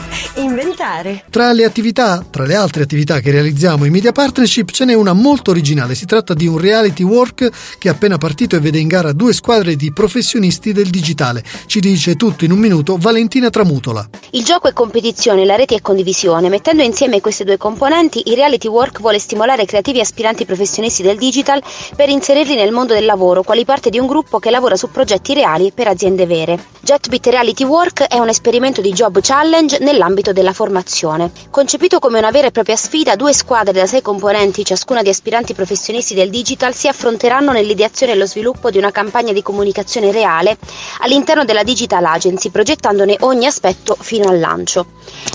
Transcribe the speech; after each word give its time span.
inventare. 0.36 1.24
Tra 1.30 1.52
le 1.52 1.64
attività, 1.64 2.24
tra 2.28 2.44
le 2.44 2.54
altre 2.54 2.82
attività 2.82 3.20
che 3.20 3.30
realizziamo 3.30 3.84
in 3.84 3.92
Media 3.92 4.12
Partnership, 4.12 4.70
ce 4.70 4.84
n'è 4.84 4.94
una 4.94 5.12
molto 5.12 5.50
originale. 5.50 5.94
Si 5.94 6.06
tratta 6.06 6.34
di 6.34 6.46
un 6.46 6.58
reality 6.58 7.02
work 7.02 7.50
che 7.78 7.88
è 7.88 7.90
appena 7.90 8.18
partito 8.18 8.56
e 8.56 8.60
vede 8.60 8.78
in 8.78 8.88
gara 8.88 9.12
due 9.12 9.32
squadre 9.32 9.76
di 9.76 9.92
professionisti 9.92 10.72
del 10.72 10.90
digitale. 10.90 11.42
Ci 11.66 11.80
dice 11.80 12.16
tutto 12.16 12.44
in 12.44 12.52
un 12.52 12.58
minuto 12.58 12.96
Valentina 12.98 13.50
Tramutola. 13.50 14.08
Il 14.30 14.44
gioco 14.44 14.68
è 14.68 14.72
competizione, 14.72 15.44
la 15.44 15.56
rete 15.56 15.76
è 15.76 15.80
condivisione. 15.80 16.48
Mettendo 16.48 16.82
insieme 16.82 17.20
queste 17.20 17.44
due 17.44 17.56
componenti, 17.56 18.22
il 18.26 18.34
reality 18.34 18.68
work 18.68 19.00
vuole 19.00 19.18
stimolare 19.18 19.64
creativi 19.64 20.00
aspiranti 20.00 20.44
professionisti 20.44 21.02
del 21.02 21.16
digital 21.16 21.62
per 21.94 22.08
inserirli 22.08 22.54
nel 22.54 22.72
mondo 22.72 22.94
del 22.94 23.04
lavoro, 23.04 23.42
quali 23.42 23.64
parte 23.64 23.90
di 23.90 23.98
un 23.98 24.06
gruppo 24.06 24.38
che 24.38 24.50
lavora 24.50 24.76
su 24.76 24.90
progetti 24.90 25.34
reali 25.34 25.72
per 25.72 25.88
aziende 25.88 26.26
vere. 26.26 26.72
JetBit 26.80 27.26
Reality 27.28 27.64
Work 27.64 28.02
è 28.02 28.18
un 28.18 28.28
esperimento 28.28 28.80
di 28.80 28.92
job 28.92 29.18
challenge 29.22 29.78
nell'ambito 29.84 30.32
della 30.32 30.52
formazione. 30.52 31.30
Concepito 31.50 32.00
come 32.00 32.18
una 32.18 32.32
vera 32.32 32.48
e 32.48 32.50
propria 32.50 32.74
sfida, 32.74 33.14
due 33.14 33.32
squadre 33.32 33.72
da 33.72 33.86
sei 33.86 34.02
componenti, 34.02 34.64
ciascuna 34.64 35.02
di 35.02 35.10
aspiranti 35.10 35.54
professionisti 35.54 36.14
del 36.14 36.30
digital, 36.30 36.74
si 36.74 36.88
affronteranno 36.88 37.52
nell'ideazione 37.52 38.12
e 38.12 38.16
lo 38.16 38.26
sviluppo 38.26 38.70
di 38.70 38.78
una 38.78 38.90
campagna 38.90 39.32
di 39.32 39.42
comunicazione 39.42 40.10
reale 40.10 40.56
all'interno 41.00 41.44
della 41.44 41.62
Digital 41.62 42.04
Agency, 42.04 42.50
progettandone 42.50 43.18
ogni 43.20 43.46
aspetto 43.46 43.96
fino 44.00 44.28
al 44.28 44.40
lancio. 44.40 44.86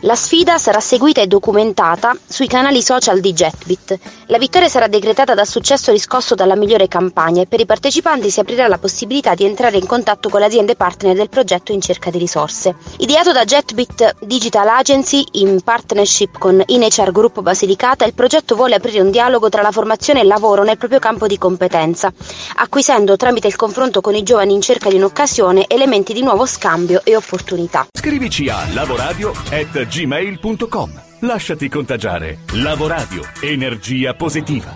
La 0.00 0.14
sfida 0.14 0.58
sarà 0.58 0.80
seguita 0.80 1.20
e 1.20 1.26
documentata 1.26 2.16
sui 2.26 2.46
canali 2.46 2.82
social 2.82 3.20
di 3.20 3.32
JetBit. 3.32 3.98
La 4.26 4.38
vittoria 4.38 4.68
sarà 4.68 4.86
decretata 4.86 5.34
dal 5.34 5.46
successo 5.46 5.90
riscosso 5.90 6.34
dalla 6.34 6.54
migliore 6.54 6.88
campagna 6.88 7.42
e 7.42 7.46
per 7.46 7.60
i 7.60 7.66
partecipanti 7.66 8.30
si 8.30 8.40
aprirà 8.40 8.68
la 8.68 8.78
possibilità 8.78 9.34
di 9.34 9.44
entrare 9.44 9.76
in 9.76 9.86
contatto 9.86 10.28
con 10.28 10.40
le 10.40 10.46
aziende 10.46 10.76
partner 10.76 11.16
del 11.16 11.28
progetto 11.28 11.72
in 11.72 11.80
cerca 11.80 12.10
di 12.10 12.18
risorse. 12.18 12.76
Ideato 12.98 13.32
da 13.32 13.44
JetBit 13.44 14.24
Digital 14.26 14.68
Agency 14.68 15.24
in 15.34 15.60
partnership 15.62 16.38
con 16.38 16.60
InHR 16.66 17.12
Group 17.12 17.42
Basilicata, 17.42 18.04
il 18.04 18.12
progetto 18.12 18.56
vuole 18.56 18.74
aprire 18.74 19.00
un 19.00 19.12
dialogo 19.12 19.48
tra 19.48 19.62
la 19.62 19.70
formazione 19.70 20.18
e 20.18 20.22
il 20.22 20.28
lavoro 20.28 20.64
nel 20.64 20.76
proprio 20.76 20.98
campo 20.98 21.28
di 21.28 21.38
competenza, 21.38 22.12
acquisendo 22.56 23.16
tramite 23.16 23.46
il 23.46 23.54
confronto 23.54 24.00
con 24.00 24.16
i 24.16 24.24
giovani 24.24 24.52
in 24.52 24.60
cerca 24.60 24.88
di 24.88 24.96
un'occasione 24.96 25.66
elementi 25.68 26.12
di 26.12 26.22
nuovo 26.22 26.44
scambio 26.44 27.02
e 27.04 27.14
opportunità. 27.14 27.86
Scrivici 27.96 28.48
a 28.48 28.66
lavoradio@gmail.com. 28.72 31.02
Lasciati 31.20 31.68
contagiare. 31.68 32.38
Lavoradio, 32.54 33.22
energia 33.40 34.14
positiva. 34.14 34.74